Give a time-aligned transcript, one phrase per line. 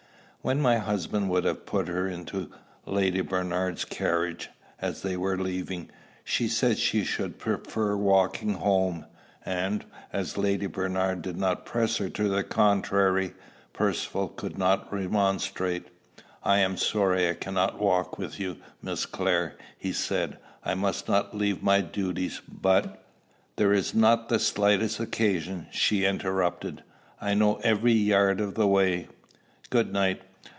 [0.43, 2.49] When my husband would have put her into
[2.87, 5.91] Lady Bernard's carriage, as they were leaving,
[6.23, 9.05] she said she should prefer walking home;
[9.45, 13.35] and, as Lady Bernard did not press her to the contrary,
[13.71, 15.89] Percivale could not remonstrate.
[16.41, 20.39] "I am sorry I cannot walk with you, Miss Clare," he said.
[20.65, 23.05] "I must not leave my duties, but"
[23.57, 26.81] "There's not the slightest occasion," she interrupted.
[27.21, 29.07] "I know every yard of the way.
[29.69, 30.23] Good night."